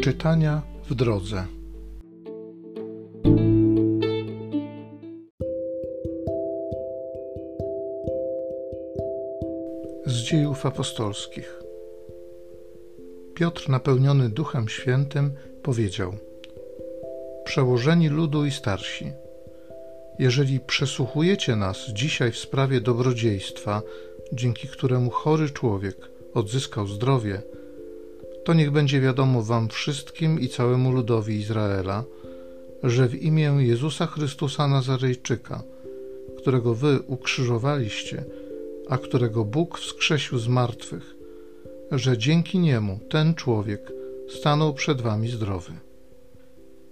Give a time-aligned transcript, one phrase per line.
[0.00, 1.46] Czytania w drodze.
[10.06, 11.62] Z dziejów apostolskich.
[13.34, 15.32] Piotr, napełniony Duchem Świętym,
[15.62, 16.12] powiedział:
[17.44, 19.12] Przełożeni ludu i starsi,
[20.18, 23.82] jeżeli przesłuchujecie nas dzisiaj w sprawie dobrodziejstwa,
[24.32, 25.96] dzięki któremu chory człowiek
[26.34, 27.42] odzyskał zdrowie,
[28.44, 32.04] to niech będzie wiadomo wam wszystkim i całemu ludowi Izraela,
[32.82, 35.62] że w imię Jezusa Chrystusa Nazarejczyka,
[36.38, 38.24] którego wy ukrzyżowaliście,
[38.88, 41.14] a którego Bóg wskrzesił z martwych,
[41.90, 43.92] że dzięki niemu ten człowiek
[44.28, 45.72] stanął przed wami zdrowy.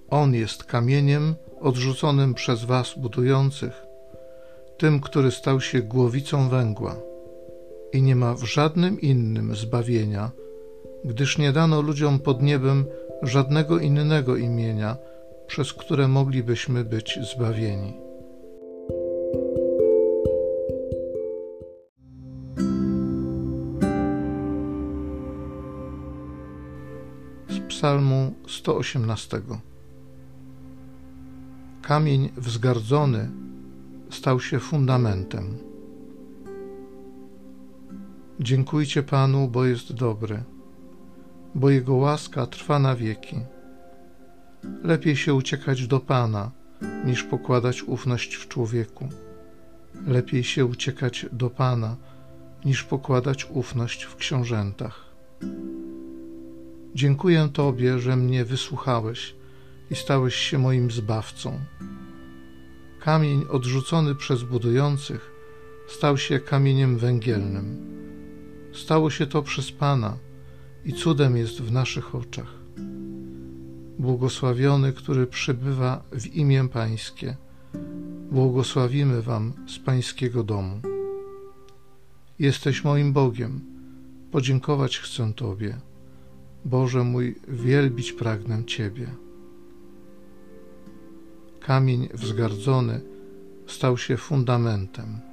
[0.08, 3.72] On jest kamieniem odrzuconym przez was budujących,
[4.78, 6.96] tym, który stał się głowicą węgła
[7.92, 10.30] i nie ma w żadnym innym zbawienia,
[11.04, 12.84] gdyż nie dano ludziom pod niebem
[13.22, 14.96] żadnego innego imienia,
[15.46, 17.94] przez które moglibyśmy być zbawieni.
[27.48, 29.40] Z Psalmu 118
[31.83, 33.30] Kamień wzgardzony
[34.10, 35.58] stał się fundamentem.
[38.40, 40.42] Dziękujcie Panu, bo jest dobry
[41.59, 43.37] bo Jego łaska trwa na wieki.
[44.84, 46.51] Lepiej się uciekać do Pana,
[47.05, 49.09] niż pokładać ufność w człowieku.
[50.06, 51.97] Lepiej się uciekać do Pana,
[52.64, 55.05] niż pokładać ufność w książętach.
[56.95, 59.34] Dziękuję Tobie, że mnie wysłuchałeś
[59.91, 61.59] i stałeś się moim zbawcą.
[63.01, 65.31] Kamień odrzucony przez budujących
[65.89, 67.89] stał się kamieniem węgielnym.
[68.73, 70.27] Stało się to przez Pana
[70.84, 72.54] i cudem jest w naszych oczach.
[73.98, 77.36] Błogosławiony, który przybywa w imię Pańskie,
[78.30, 80.80] błogosławimy Wam z Pańskiego domu.
[82.38, 83.61] Jesteś moim Bogiem,
[84.30, 85.78] podziękować chcę Tobie.
[86.64, 89.06] Boże mój, wielbić pragnę Ciebie.
[91.61, 93.00] Kamień wzgardzony
[93.67, 95.27] stał się fundamentem.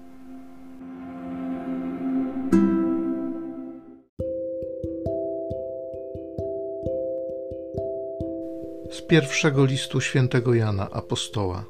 [8.95, 11.65] Z pierwszego listu świętego Jana Apostoła.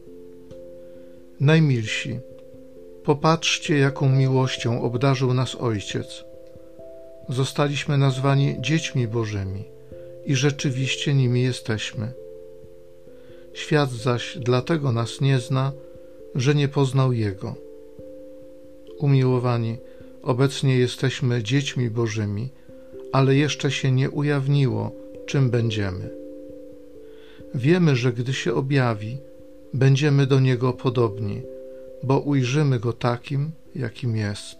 [1.40, 2.20] Najmilsi,
[3.04, 6.24] popatrzcie, jaką miłością obdarzył nas Ojciec.
[7.30, 9.64] Zostaliśmy nazwani dziećmi Bożymi
[10.26, 12.12] i rzeczywiście nimi jesteśmy.
[13.54, 15.72] Świat zaś dlatego nas nie zna,
[16.36, 17.56] że nie poznał Jego.
[19.00, 19.78] Umiłowani,
[20.24, 22.50] obecnie jesteśmy dziećmi Bożymi,
[23.12, 24.92] ale jeszcze się nie ujawniło,
[25.26, 26.25] czym będziemy.
[27.56, 29.18] Wiemy, że gdy się objawi,
[29.74, 31.42] będziemy do Niego podobni,
[32.04, 34.58] bo ujrzymy Go takim, jakim jest.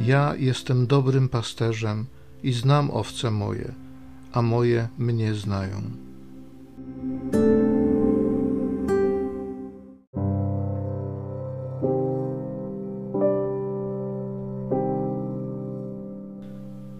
[0.00, 2.06] Ja jestem dobrym pasterzem
[2.42, 3.74] i znam owce moje,
[4.32, 6.05] a moje mnie znają.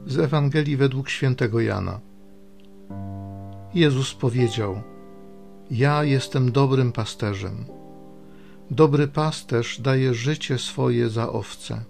[0.07, 2.01] Z Ewangelii według świętego Jana.
[3.75, 4.83] Jezus powiedział:
[5.71, 7.65] Ja jestem dobrym pasterzem.
[8.71, 11.85] Dobry pasterz daje życie swoje za owce.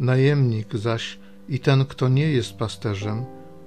[0.00, 1.18] Najemnik zaś
[1.48, 3.24] i ten, kto nie jest pasterzem,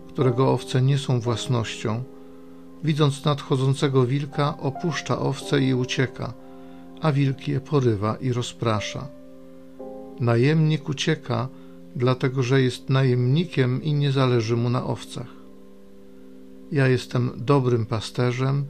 [0.08, 2.04] którego owce nie są własnością,
[2.84, 6.34] widząc nadchodzącego wilka, opuszcza owce i ucieka,
[7.02, 9.08] a wilk je porywa i rozprasza.
[10.20, 11.48] Najemnik ucieka,
[12.00, 15.28] dlatego że jest najemnikiem i nie zależy mu na owcach.
[16.72, 18.66] Ja jestem dobrym pasterzem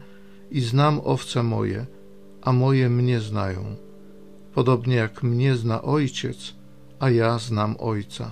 [0.51, 1.85] i znam owce moje,
[2.41, 3.75] a moje mnie znają,
[4.53, 6.55] podobnie jak mnie zna ojciec,
[6.99, 8.31] a ja znam ojca.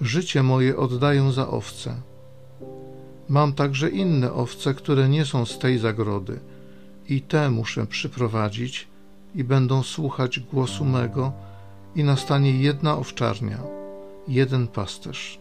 [0.00, 1.94] Życie moje oddaję za owce.
[3.28, 6.40] Mam także inne owce, które nie są z tej zagrody,
[7.08, 8.88] i te muszę przyprowadzić,
[9.34, 11.32] i będą słuchać głosu mego
[11.96, 13.58] i nastanie jedna owczarnia,
[14.28, 15.40] jeden pasterz.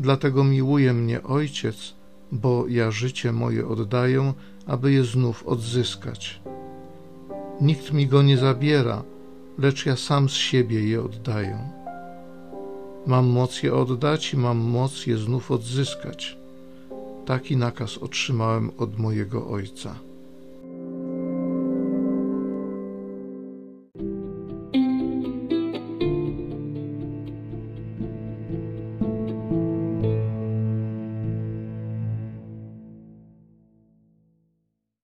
[0.00, 1.94] Dlatego miłuje mnie Ojciec,
[2.32, 4.32] bo ja życie moje oddaję,
[4.66, 6.40] aby je znów odzyskać.
[7.60, 9.02] Nikt mi go nie zabiera,
[9.58, 11.58] lecz ja sam z siebie je oddaję.
[13.06, 16.36] Mam moc je oddać i mam moc je znów odzyskać.
[17.26, 19.94] Taki nakaz otrzymałem od mojego Ojca.